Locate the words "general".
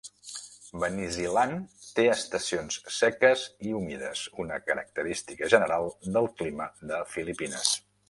5.57-5.95